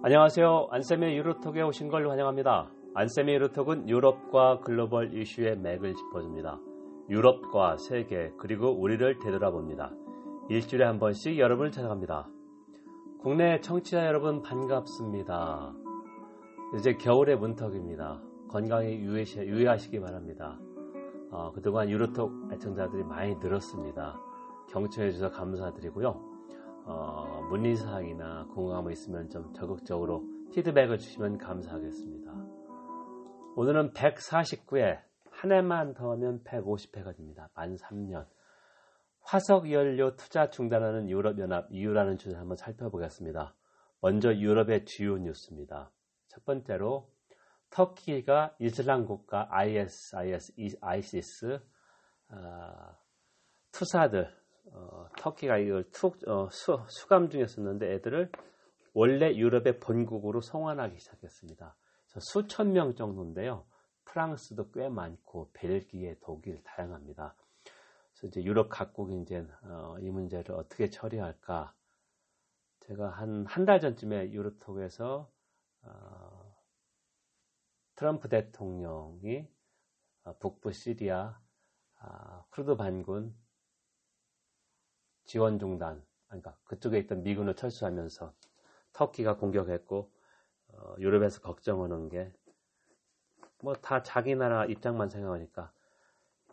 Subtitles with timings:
[0.00, 0.68] 안녕하세요.
[0.70, 2.70] 안쌤의 유로톡에 오신 걸 환영합니다.
[2.94, 6.60] 안쌤의 유로톡은 유럽과 글로벌 이슈의 맥을 짚어줍니다.
[7.10, 9.90] 유럽과 세계 그리고 우리를 되돌아 봅니다.
[10.50, 12.28] 일주일에 한 번씩 여러분을 찾아갑니다.
[13.18, 15.74] 국내 청취자 여러분 반갑습니다.
[16.76, 18.22] 이제 겨울의 문턱입니다.
[18.50, 20.60] 건강에 유의하시기 바랍니다.
[21.32, 24.16] 어, 그동안 유로톡 애청자들이 많이 늘었습니다.
[24.68, 26.27] 경청해 주셔서 감사드리고요.
[26.88, 32.32] 어, 문의사항이나 궁금한 있으면 좀 적극적으로 피드백을 주시면 감사하겠습니다.
[33.56, 34.98] 오늘은 149회,
[35.30, 37.50] 한 해만 더 하면 150회가 됩니다.
[37.54, 38.26] 만 3년.
[39.20, 43.54] 화석 연료 투자 중단하는 유럽연합 이유라는 주제를 한번 살펴보겠습니다.
[44.00, 45.90] 먼저 유럽의 주요 뉴스입니다.
[46.28, 47.10] 첫 번째로
[47.68, 51.60] 터키가 이슬람 국가 ISIS, ISIS
[52.30, 52.96] 어,
[53.72, 54.34] 투사들
[54.72, 58.30] 어, 터키가 이걸 투, 어, 수, 수감 중이었었는데 애들을
[58.94, 61.76] 원래 유럽의 본국으로 송환하기 시작했습니다.
[62.20, 63.66] 수천 명 정도인데요.
[64.04, 67.34] 프랑스도 꽤 많고 벨기에, 독일 다양합니다.
[68.12, 71.74] 그래서 이제 유럽 각국이 이제 어, 이 문제를 어떻게 처리할까?
[72.80, 75.30] 제가 한 한 달 전쯤에 유럽톡에서
[75.82, 76.56] 어,
[77.96, 79.46] 트럼프 대통령이
[80.24, 81.38] 어, 북부 시리아
[82.00, 83.36] 아, 쿠르드 반군
[85.28, 88.34] 지원 중단, 그러니까 그쪽에 있던 미군을 철수하면서
[88.94, 90.10] 터키가 공격했고
[90.72, 92.32] 어, 유럽에서 걱정하는 게
[93.62, 95.72] 뭐 다 자기 나라 입장만 생각하니까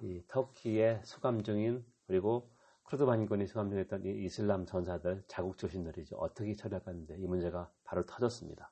[0.02, 2.52] 이 터키의 수감 중인 그리고
[2.84, 8.06] 쿠르드 반군이 수감 중했던 이 이슬람 전사들 자국 출신들이죠 어떻게 처리할까 했는데 이 문제가 바로
[8.06, 8.72] 터졌습니다.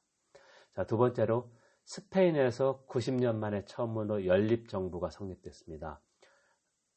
[0.73, 1.51] 자 두 번째로
[1.85, 6.01] 스페인에서 90년 만에 처음으로 연립 정부가 성립됐습니다.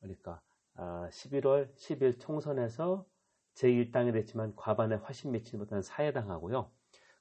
[0.00, 0.40] 그러니까
[0.76, 3.06] 11월 아, 10일 총선에서
[3.54, 6.70] 제1당이 됐지만 과반에 훨씬 미치지 못한 사회당하고요.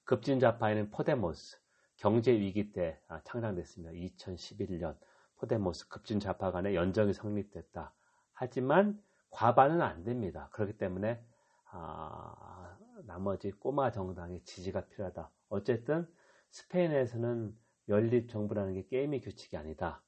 [0.04, 1.58] 급진좌파에는 포데모스,
[1.98, 3.94] 경제위기 때 아, 창당됐습니다.
[3.94, 4.98] 2011년
[5.38, 7.94] 포데모스 급진좌파 간의 연정이 성립됐다.
[8.34, 10.50] 하지만 과반은 안 됩니다.
[10.52, 11.24] 그렇기 때문에
[11.72, 15.32] 아, 나머지 꼬마 정당의 지지가 필요하다.
[15.50, 16.08] 어쨌든
[16.52, 17.58] 스페인에서는
[17.90, 20.02] 연립 정부라는 게 게임의 규칙이 아니다.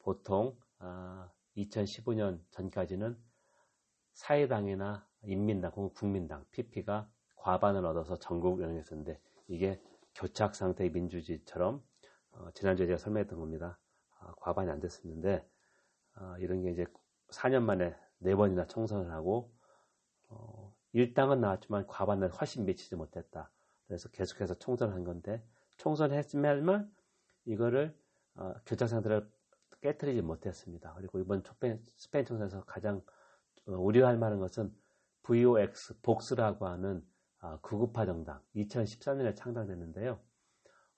[0.00, 3.16] 보통 아, 2015년 전까지는
[4.14, 9.80] 사회당이나 인민당 혹은 국민당 PP가 과반을 얻어서 전국 연행했었는데 이게
[10.14, 11.82] 교착 상태의 민주주의처럼
[12.32, 13.78] 어, 지난주에 제가 설명했던 겁니다.
[14.18, 15.48] 아, 과반이 안 됐었는데
[16.14, 16.86] 아, 이런 게 이제
[17.28, 19.52] 4년 만에 4번이나 총선을 하고
[20.28, 23.50] 어, 일당은 나왔지만 과반을 훨씬 미치지 못했다.
[23.86, 25.42] 그래서 계속해서 총선을 한 건데
[25.78, 26.92] 총선을 했으면
[27.44, 27.96] 이거를
[28.34, 29.28] 어, 교착 상태를
[29.80, 30.94] 깨뜨리지 못했습니다.
[30.96, 33.02] 그리고 이번 스페인, 스페인 총선에서 가장
[33.66, 34.74] 어, 우려할 만한 것은
[35.22, 37.04] VOX, 복스라고 하는
[37.40, 40.20] 아, 구급파 정당, 2014년에 창당됐는데요.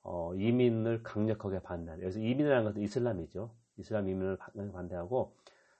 [0.02, 3.54] 어, 이민을 강력하게 반대하는, 그래서 이민이라는 것은 이슬람이죠.
[3.76, 4.38] 이슬람 이민을
[4.72, 5.36] 반대하고,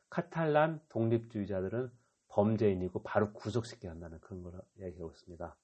[0.09, 1.91] 카탈란 독립주의자들은
[2.29, 5.57] 범죄인이고 바로 구속시켜야 한다는 그런 걸 얘기하고 있습니다.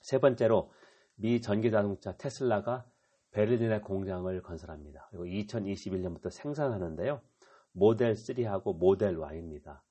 [0.00, 0.72] 세 번째로,
[1.14, 2.90] 미 전기자동차 테슬라가
[3.32, 5.08] 베를린의 공장을 건설합니다.
[5.10, 7.20] 그리고 2021년부터 생산하는데요.
[7.72, 9.82] 모델 3하고 모델 Y입니다.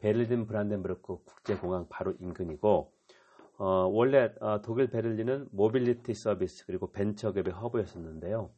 [0.00, 2.92] 베를린 브란덴부르크 국제공항 바로 인근이고
[3.58, 8.50] 어, 원래 어, 독일 베를린은 모빌리티 서비스 그리고 벤처기업의 허브였었는데요.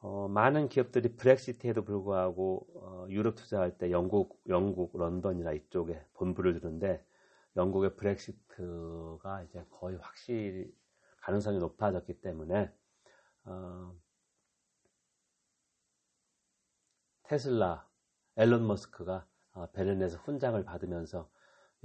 [0.00, 7.04] 어, 많은 기업들이 브렉시트에도 불구하고 어, 유럽 투자할 때 영국, 영국, 런던이나 이쪽에 본부를 두는데
[7.56, 10.72] 영국의 브렉시트가 이제 거의 확실히
[11.20, 12.70] 가능성이 높아졌기 때문에
[13.46, 13.94] 어,
[17.22, 17.88] 테슬라,
[18.36, 21.30] 앨런 머스크가 어, 베를린에서 훈장을 받으면서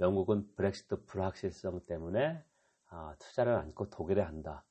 [0.00, 2.44] 영국은 브렉시트 불확실성 때문에
[2.90, 4.64] 어, 투자를 않고 독일에 한다.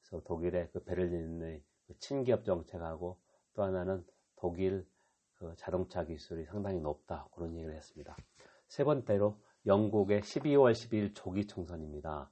[0.00, 3.18] 그래서 독일의 그 베를린의 그 친기업 정책하고
[3.54, 4.04] 또 하나는
[4.36, 4.86] 독일
[5.34, 7.28] 그 자동차 기술이 상당히 높다.
[7.34, 8.16] 그런 얘기를 했습니다.
[8.68, 12.30] 세 번째로 영국의 12월 12일 조기 총선입니다.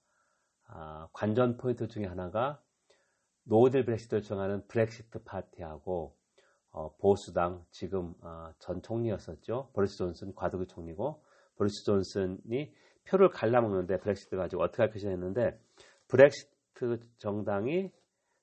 [0.64, 2.62] 아, 관전 포인트 중에 하나가
[3.44, 6.14] no deal 브렉시트를 정하는 Brexit Party하고
[6.70, 9.70] 어, 보수당 지금 어, 전 총리였었죠.
[9.74, 11.22] 보리스 존슨 과도기 총리고
[11.56, 12.72] 보리스 존슨이
[13.04, 15.58] 표를 갈라먹는데 브렉시트 가지고 어떻게 할 것이냐 했는데
[16.08, 17.92] 브렉시트 정당이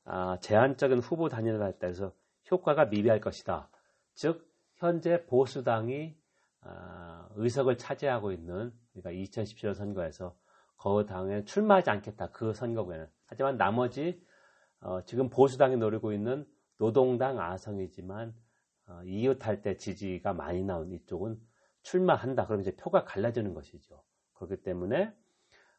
[0.06, 2.14] 아, 제한적인 후보 단일을 했다 해서
[2.52, 3.70] 효과가 미비할 것이다.
[4.14, 6.16] 즉 현재 보수당이
[6.62, 10.36] 아, 의석을 차지하고 있는 그러니까 2017년 선거에서
[10.78, 12.32] 그 당에 출마하지 않겠다.
[12.32, 13.08] 그 선거구에는.
[13.28, 14.22] 하지만 나머지
[14.82, 16.46] 어, 지금 보수당이 노리고 있는
[16.78, 18.34] 노동당 아성이지만
[18.88, 21.40] 어, 이웃할 때 지지가 많이 나온 이쪽은
[21.84, 22.46] 출마한다.
[22.48, 24.04] 그럼 이제 표가 갈라지는 것이죠.
[24.34, 25.14] 그렇기 때문에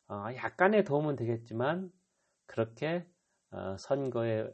[0.09, 1.93] 어, 약간의 도움은 되겠지만
[2.47, 3.07] 그렇게
[3.53, 4.51] 어, 선거의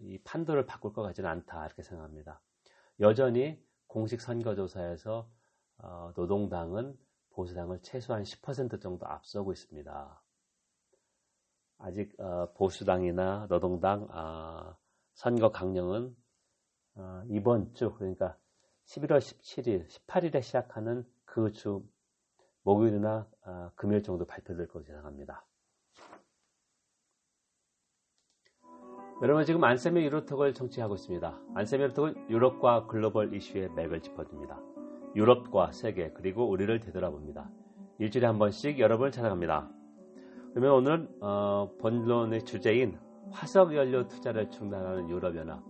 [0.00, 2.40] 이 판도를 바꿀 것 같지는 않다 이렇게 생각합니다.
[3.00, 5.30] 여전히 공식 선거조사에서
[5.78, 6.96] 어, 노동당은
[7.30, 10.22] 보수당을 최소한 10% 정도 앞서고 있습니다.
[11.78, 14.76] 아직 어, 보수당이나 노동당 아,
[15.14, 16.14] 선거 강령은
[17.28, 18.36] 이번 주 그러니까
[18.86, 21.84] 11월 17일, 18일에 시작하는 그 주
[22.68, 23.26] 목요일이나
[23.76, 25.46] 금요일 정도 발표될 것으로 예상합니다.
[29.22, 31.40] 여러분 지금 안세미 유로톡을 청취하고 있습니다.
[31.54, 34.60] 안세미 유로톡은 유럽과 글로벌 이슈의 맥을 짚어줍니다.
[35.16, 37.50] 유럽과 세계 그리고 우리를 되돌아봅니다.
[37.98, 39.77] 일주일에 한 번씩 여러분을 찾아갑니다.
[40.58, 42.98] 그러면 오늘 어, 본론의 주제인
[43.30, 45.62] 화석 연료 투자를 중단하는 유럽연합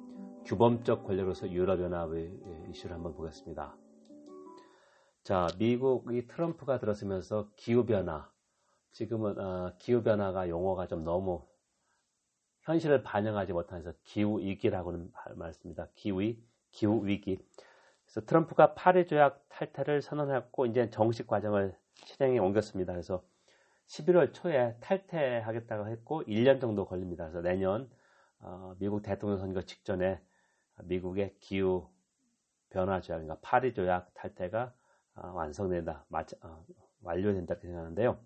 [0.47, 2.33] 규범적 권력으로서 유럽연합의
[2.71, 3.77] 이슈를 한번 보겠습니다.
[5.25, 8.33] 자, 미국이 트럼프가 들어서면서 기후변화,
[8.93, 11.47] 지금은 어, 기후변화가 용어가 좀 너무
[12.63, 15.89] 현실을 반영하지 못해서 기후위기라고는 말씀입니다.
[15.97, 17.45] 기후위, 기후위기.
[18.07, 21.77] 그래서 트럼프가 파리 조약 탈퇴를 선언했고 이제 정식 과정을
[22.07, 22.95] 실행에 옮겼습니다.
[22.95, 23.23] 그래서
[23.89, 27.25] 11월 초에 탈퇴하겠다고 했고 1년 정도 걸립니다.
[27.25, 27.91] 그래서 내년
[28.41, 30.21] 어, 미국 대통령 선거 직전에
[30.85, 31.89] 미국의 기후
[32.71, 34.75] 변화 조약, 그러니까 파리 조약 탈퇴가
[35.15, 36.05] 어, 완성된다,
[36.43, 36.65] 어,
[37.01, 38.19] 완료된다 이렇게 생각하는데요.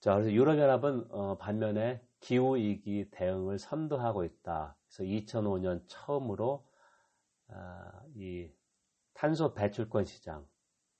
[0.00, 4.76] 자, 그래서 유럽연합은 어, 반면에 기후 위기 대응을 선도하고 있다.
[4.86, 6.66] 그래서 2005년 처음으로
[7.48, 8.48] 아, 이
[9.12, 10.46] 탄소 배출권 시장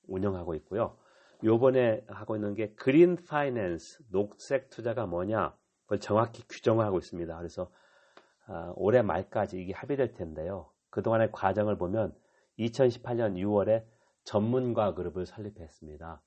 [0.07, 0.97] 운영하고 있고요.
[1.43, 7.37] 요번에 하고 있는 게 green finance, 녹색 투자가 뭐냐, 그걸 정확히 규정하고 있습니다.
[7.37, 7.69] 그래서
[8.45, 10.69] 아, 올해 말까지 이게 합의될 텐데요.
[10.89, 12.15] 그동안의 과정을 보면
[12.59, 13.85] 2018년 6월에
[14.23, 16.21] 전문가 그룹을 설립했습니다.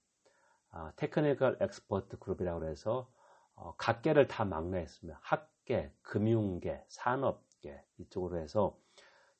[0.70, 3.10] 아, technical expert group이라고 해서
[3.54, 5.19] 어, 각계를 다 망라했습니다.
[5.22, 8.76] 학계, 금융계, 산업계 이쪽으로 해서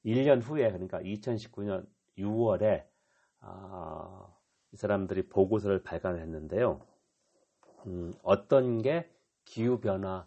[0.07, 1.87] 1년 후에 그러니까 2019년
[2.17, 2.87] 6월에
[3.41, 4.36] 아,
[4.77, 6.87] 이 사람들이 보고서를 발간했는데요.
[7.87, 9.11] 음, 어떤 게
[9.47, 10.27] 기후변화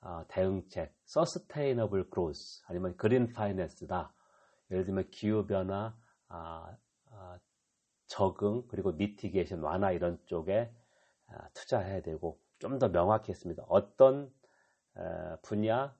[0.00, 4.14] 아, 대응책, 서스테이너블 그로스 아니면 그린 파이낸스다.
[4.70, 5.94] 예를 들면 기후변화
[6.28, 6.76] 아,
[7.10, 7.38] 아,
[8.06, 10.72] 적응 그리고 미티게이션 완화 이런 쪽에
[11.28, 13.64] 아, 투자해야 되고 좀 더 명확히 했습니다.
[13.68, 14.32] 어떤
[15.42, 15.94] 분야,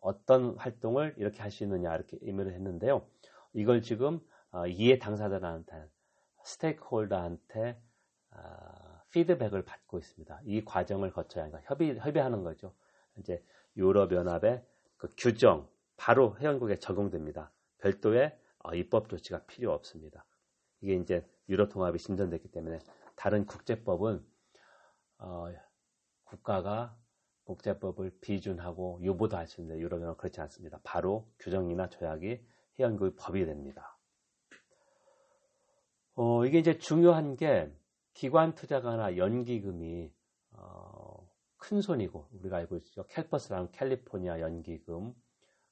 [0.00, 3.06] 어떤 활동을 이렇게 할 수 있느냐 이렇게 의미를 했는데요.
[3.54, 4.20] 이걸 지금
[4.52, 5.88] 어, 이해 당사자들한테,
[6.46, 7.80] 스테이크홀더한테
[8.30, 10.40] 아, 피드백을 받고 있습니다.
[10.44, 12.74] 이 과정을 거쳐야 하니까 협의, 협의하는 거죠.
[13.18, 13.44] 이제
[13.76, 14.64] 유럽연합의
[14.96, 17.50] 그 규정 바로 회원국에 적용됩니다.
[17.78, 20.24] 별도의 어, 입법 조치가 필요 없습니다.
[20.80, 22.78] 이게 이제 유럽 통합이 진전됐기 때문에
[23.14, 24.24] 다른 국제법은
[25.18, 25.46] 어,
[26.24, 26.96] 국가가
[27.44, 30.80] 국제법을 비준하고 유보도 할 수 있는데 유럽연합은 그렇지 않습니다.
[30.82, 32.44] 바로 규정이나 조약이
[32.78, 33.95] 회원국의 법이 됩니다.
[36.16, 37.70] 어, 이게 이제 중요한 게
[38.14, 40.10] 기관 투자가나 연기금이
[40.52, 43.04] 어, 큰 손이고 우리가 알고 있죠.
[43.08, 45.14] 캘퍼스랑 캘리포니아 연기금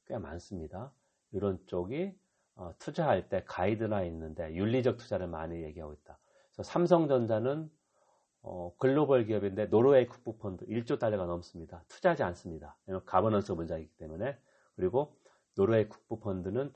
[0.07, 0.93] 꽤 많습니다.
[1.33, 2.15] 이런 쪽이
[2.57, 6.19] 어, 투자할 때 가이드나 있는데 윤리적 투자를 많이 얘기하고 있다.
[6.53, 7.71] 그래서 삼성전자는
[8.43, 11.83] 어, 글로벌 기업인데 노르웨이 국부 펀드 1조 달러가 넘습니다.
[11.89, 12.77] 투자하지 않습니다.
[13.07, 14.37] 가버넌스 문제이기 때문에
[14.77, 15.17] 그리고
[15.55, 16.71] 노르웨이 국부 펀드는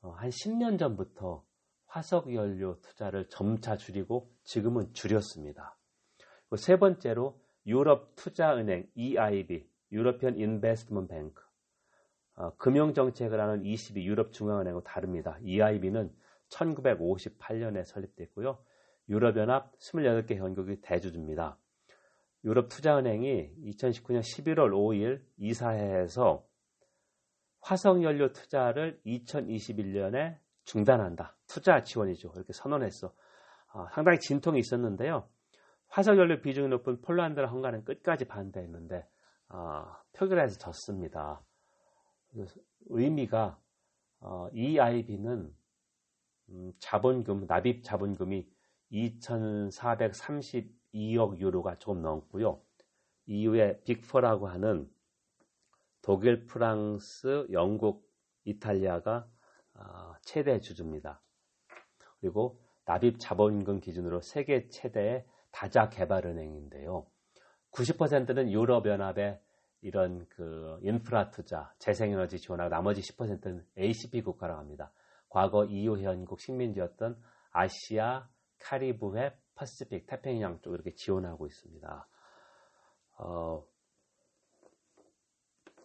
[0.00, 1.44] 어, 한 10년 전부터
[1.92, 5.76] 화석 연료 투자를 점차 줄이고 지금은 줄였습니다.
[6.56, 11.42] 세 번째로 유럽 투자은행 EIB, European Investment Bank
[12.36, 15.36] 어, 금융 정책을 하는 ECB 유럽 중앙은행과 다릅니다.
[15.42, 16.10] EIB는
[16.48, 18.56] 1958년에 설립됐고요.
[19.10, 21.58] 유럽연합 28개 현국이 대주주입니다.
[22.44, 26.42] 유럽 투자은행이 2019년 11월 5일 이사회에서
[27.60, 31.36] 화석연료 투자를 2021년에 중단한다.
[31.46, 32.32] 투자 지원이죠.
[32.34, 33.12] 이렇게 선언했어.
[33.72, 35.28] 아, 상당히 진통이 있었는데요.
[35.88, 39.06] 화석연료 비중이 높은 폴란드와 헝가리는 끝까지 반대했는데
[39.48, 41.42] 아, 표결에서 졌습니다.
[42.86, 43.58] 의미가
[44.20, 45.54] 어, EIB는
[46.50, 48.48] 음, 자본금, 납입 자본금이
[48.92, 52.60] 2,432억 유로가 조금 넘고요.
[53.26, 54.90] 이후에 빅4라고 하는
[56.02, 58.10] 독일, 프랑스, 영국,
[58.44, 59.26] 이탈리아가 아,
[60.22, 61.20] 최대 주주입니다.
[62.20, 67.06] 그리고 납입 자본금 기준으로 세계 최대의 다자 개발은행인데요.
[67.72, 69.40] 90%는 유럽연합의
[69.82, 74.92] 이런 그 인프라 투자, 재생에너지 지원하고 나머지 10%는 ACP 국가라고 합니다.
[75.28, 77.20] 과거 EU 회원국 식민지였던
[77.50, 78.28] 아시아,
[78.60, 82.06] 카리브해, 퍼시픽, 태평양 쪽 이렇게 지원하고 있습니다.
[83.18, 83.64] 어,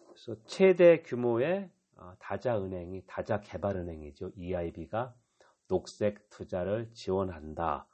[0.08, 1.77] 그래서 최대 규모의 어,
[2.20, 4.32] 다자은행이 다자개발은행이죠.
[4.36, 5.14] EIB가
[5.68, 7.86] 녹색 투자를 지원한다.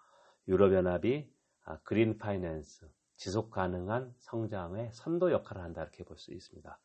[0.49, 1.32] 유럽연합이
[1.64, 5.82] 아, green finance, 지속 가능한 성장의 선도 역할을 한다.
[5.82, 6.78] 이렇게 볼 수 있습니다.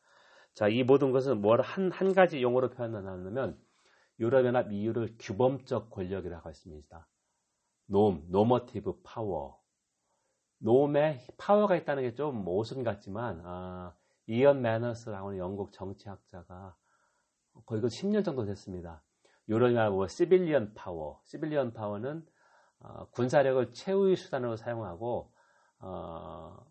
[0.54, 3.58] 자, 이 모든 것은 뭘 한, 한 가지 용어로 표현하냐면
[4.18, 7.06] 유럽연합 EU를 규범적 권력이라고 했습니다.
[7.86, 9.60] 노 normative power.
[10.58, 13.94] norm에 power가 있다는 게 좀 모순 같지만, 아,
[14.26, 16.76] 이언 매너스라고 하는 영국 정치학자가
[17.66, 19.02] 거의 그 10년 정도 됐습니다.
[19.48, 21.20] 유럽연합 뭐 civilian power.
[21.24, 22.24] civilian power는
[22.80, 25.30] 어, 군사력을 최후의 수단으로 사용하고,
[25.80, 26.66] 어,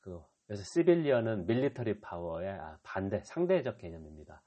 [0.00, 4.42] 그, 그래서 시빌리언은 밀리터리 파워의 아, 반대, 상대적 개념입니다.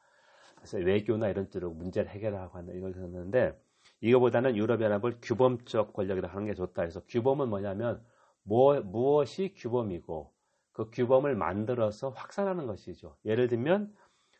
[0.55, 3.59] 그래서 외교나 이런 쪽으로 문제를 해결하고 하는 이걸 썼는데,
[4.01, 6.83] 이거보다는 유럽연합을 규범적 권력이라 하는 게 좋다.
[6.83, 8.03] 그래서 규범은 뭐냐면,
[8.43, 10.33] 뭐, 무엇이 규범이고,
[10.71, 13.17] 그 규범을 만들어서 확산하는 것이죠.
[13.25, 13.93] 예를 들면,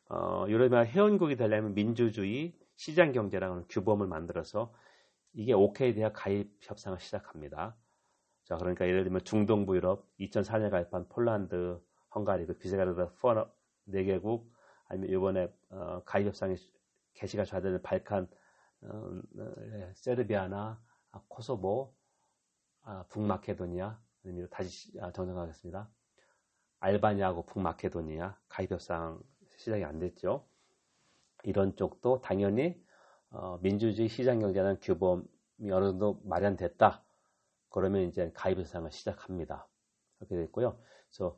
[0.10, 4.74] 어, 유럽연합 회원국이 되려면 민주주의, 시장 경제라는 규범을 만들어서
[5.34, 7.76] 이게 오케이 돼야 가입 협상을 시작합니다.
[8.46, 11.82] 자, 그러니까 예를 들면 중동부 유럽 2004년에 가입한 폴란드,
[12.16, 13.52] 헝가리, 그 비세가르드 포너
[13.90, 14.50] 4개국
[14.88, 16.56] 아니면 이번에 어, 가입 협상이
[17.14, 18.28] 개시가 좌되는 발칸
[18.82, 21.94] 어, 네, 세르비아나 아, 코소보,
[22.84, 25.90] 아, 북마케도니아 아니면 다시 아, 정정하겠습니다.
[26.80, 29.20] 알바니아하고 북마케도니아 가입 협상
[29.58, 30.48] 시작이 안 됐죠.
[31.44, 32.82] 이런 쪽도 당연히
[33.30, 37.04] 어, 민주주의 시장 경제라는 규범이 어느 정도 마련됐다.
[37.70, 39.68] 그러면 이제 가입 협상을 시작합니다.
[40.18, 40.80] 그렇게 됐고요.
[41.10, 41.38] 그래서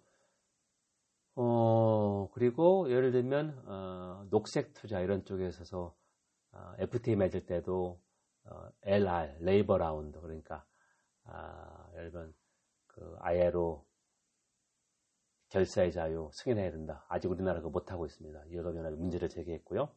[1.36, 5.96] 어, 그리고 예를 들면 어, 녹색 투자 이런 쪽에 있어서
[6.52, 8.00] 어, FTA 맺을 때도
[8.46, 10.66] 어, LR 레이버 라운드 그러니까
[11.24, 12.34] 아, 예를 들면
[12.88, 13.86] 그 ILO
[15.50, 17.06] 결사의 자유 승인해야 된다.
[17.10, 18.50] 아직 우리나라가 못하고 있습니다.
[18.50, 19.90] 유럽연합이 문제를 제기했고요.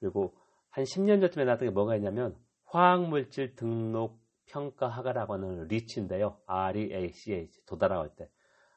[0.00, 0.34] 그리고
[0.70, 6.38] 한 10년 전쯤에 나왔던 게 뭐가 있냐면 화학물질 등록 평가 하가라고 하는 리치인데요.
[6.46, 8.28] R-E-A-C-H 도달하고 할 때.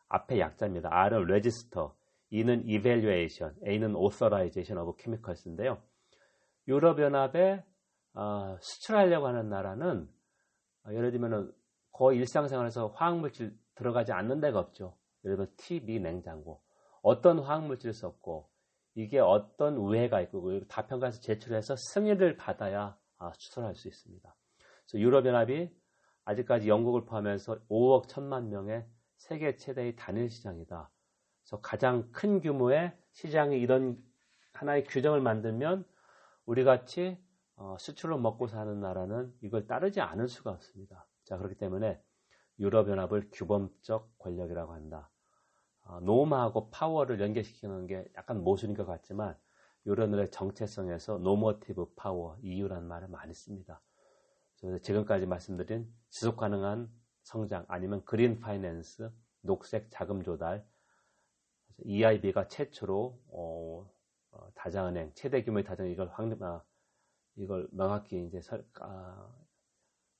[0.07, 0.89] 앞에 약자입니다.
[0.91, 1.89] R은 register,
[2.29, 5.81] E는 evaluation, A는 authorization of chemicals인데요.
[6.67, 7.63] 유럽연합에
[8.13, 10.07] 어, 수출하려고 하는 나라는
[10.85, 11.53] 어, 예를 들면
[11.91, 14.95] 거의 일상생활에서 화학물질 들어가지 않는 데가 없죠.
[15.25, 16.62] 예를 들면 TV, 냉장고.
[17.01, 18.50] 어떤 화학물질을 썼고
[18.96, 24.36] 이게 어떤 우회가 있고 다 평가해서 제출해서 승인을 받아야 아, 수출할 수 있습니다.
[24.94, 25.70] 유럽연합이
[26.24, 28.86] 아직까지 영국을 포함해서 5억 1천만 명의
[29.17, 30.89] 세계 최대의 단일 시장이다.
[31.41, 34.01] 그래서 가장 큰 규모의 시장이 이런
[34.53, 35.86] 하나의 규정을 만들면
[36.46, 37.17] 우리 같이
[37.58, 41.05] 어, 수출로 먹고 사는 나라는 이걸 따르지 않을 수가 없습니다.
[41.24, 42.01] 자 그렇기 때문에
[42.60, 45.10] 유럽연합을 규범적 권력이라고 한다.
[45.85, 49.37] 어, norm하고 power를 연결시키는 게 약간 모순인 것 같지만
[49.85, 53.81] 유럽연합의 정체성에서 normative power, EU라는 말을 많이 씁니다.
[54.81, 56.89] 지금까지 말씀드린 지속 가능한
[57.21, 60.65] 성장 아니면 green finance, 녹색 자금 조달,
[61.83, 63.91] EIB가 최초로 어,
[64.31, 66.63] 어, 다자은행 최대 규모의 다자은행 이걸 확 아,
[67.35, 69.29] 이걸 명확히 이제 설, 아,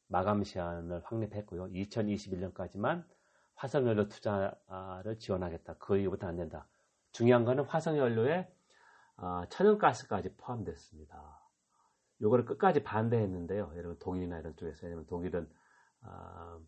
[0.08, 1.70] 마감 시한을 확립했고요.
[1.70, 3.04] 2021년까지만
[3.56, 5.76] 화석연료 투자를 지원하겠다.
[5.78, 6.68] 그 이후부터 안 된다.
[7.12, 8.52] 중요한 거는 화석연료에
[9.18, 11.42] 아, 천연가스까지 포함됐습니다.
[12.22, 13.74] 요거를 끝까지 반대했는데요.
[13.76, 15.50] 여러분 독일이나 이런 쪽에서 왜냐면 독일은
[16.02, 16.60] 어,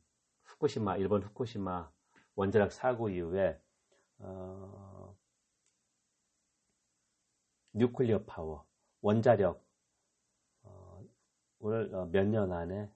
[0.44, 1.92] 후쿠시마 일본 후쿠시마
[2.36, 3.62] 원자력 사고 이후에
[4.20, 5.16] 어,
[7.74, 8.66] nuclear power
[9.02, 9.66] 원자력
[10.64, 11.04] 어,
[11.60, 12.92] 오늘 어, 몇년 안에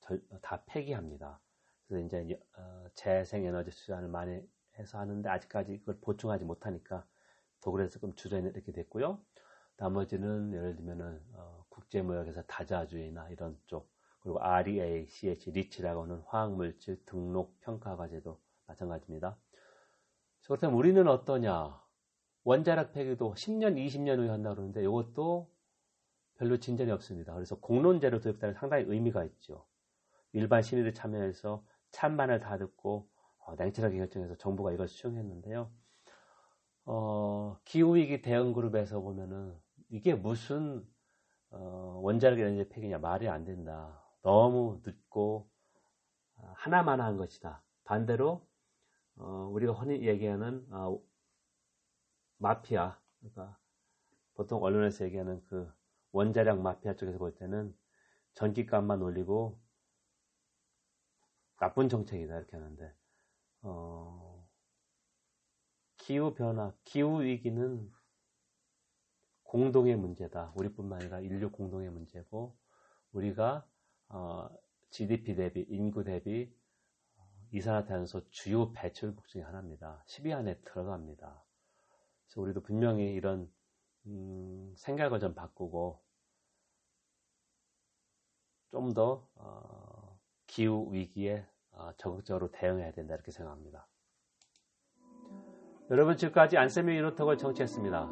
[0.00, 1.40] 절, 다 폐기합니다.
[1.88, 4.40] 그래서 이제 어, 재생에너지 수단을 많이
[4.78, 7.06] 해서 하는데 아직까지 그걸 보충하지 못하니까
[7.60, 9.20] 독일에서 조금 주저는 이렇게 됐고요.
[9.76, 13.90] 나머지는 예를 들면은 어, 국제무역에서 다자주의나 이런 쪽
[14.20, 19.38] 그리고 REA, CH, REACH라고 하는 화학물질 등록 평가 과제도 마찬가지입니다.
[20.46, 21.78] 그렇다면 우리는 어떠냐?
[22.44, 25.50] 원자력 폐기도 10년, 20년 후에 한다고 그러는데 이것도
[26.36, 27.34] 별로 진전이 없습니다.
[27.34, 29.66] 그래서 공론제로 도입되는 상당히 의미가 있죠.
[30.32, 35.70] 일반 시민들 참여해서 찬반을 다 듣고 어, 냉철하게 결정해서 정부가 이걸 수용했는데요.
[36.84, 39.54] 어, 기후위기 대응그룹에서 보면은
[39.88, 40.86] 이게 무슨
[41.50, 44.02] 어, 원자력 에너지 폐기냐 말이 안 된다.
[44.22, 45.48] 너무 늦고
[46.36, 47.62] 어, 하나만 한 것이다.
[47.84, 48.46] 반대로
[49.16, 51.00] 어, 우리가 흔히 얘기하는 어,
[52.38, 53.58] 마피아, 그러니까
[54.34, 55.70] 보통 언론에서 얘기하는 그
[56.12, 57.74] 원자력 마피아 쪽에서 볼 때는
[58.34, 59.58] 전기값만 올리고
[61.58, 62.94] 나쁜 정책이다 이렇게 하는데
[63.62, 64.48] 어,
[65.96, 67.92] 기후 변화, 기후 위기는
[69.42, 70.52] 공동의 문제다.
[70.56, 72.56] 우리뿐만 아니라 인류 공동의 문제고
[73.12, 73.66] 우리가
[74.08, 74.48] 어,
[74.90, 76.54] GDP 대비 인구 대비
[77.16, 80.04] 어, 이산화탄소 주요 배출국 중에 하나입니다.
[80.06, 81.44] 10위 안에 들어갑니다.
[82.24, 83.50] 그래서 우리도 분명히 이런
[84.06, 86.02] 음, 생각을 좀 바꾸고
[88.70, 90.07] 좀더 어,
[90.48, 93.86] 기후 위기에 어, 적극적으로 대응해야 된다 이렇게 생각합니다.
[95.90, 98.10] 여러분 지금까지 안세미 유로톡을 청취했습니다.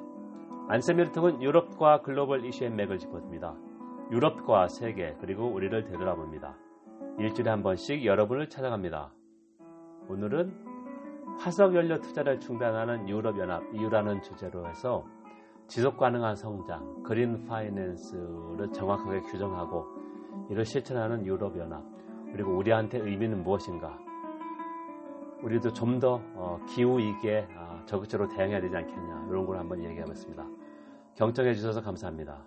[0.69, 3.57] 안세미 유로톡은 유럽과 글로벌 이슈의 맥을 짚어줍니다.
[4.13, 6.57] 유럽과 세계 그리고 우리를 되돌아봅니다.
[7.19, 9.13] 일주일에 한 번씩 여러분을 찾아갑니다.
[10.09, 10.77] 오늘은
[11.39, 15.05] 화석연료 투자를 중단하는 유럽연합 이유라는 주제로 해서
[15.67, 19.85] 지속 가능한 성장, 그린 파이낸스를 정확하게 규정하고
[20.51, 21.96] 이를 실천하는 유럽연합
[22.37, 23.99] 그리고 우리한테 의미는 무엇인가
[25.43, 30.47] 우리도 좀더 어, 기후 위기에 어, 적극적으로 대응해야 되지 않겠냐 이런 걸 한번 얘기해봤습니다.
[31.15, 32.45] 경청해 주셔서 감사합니다.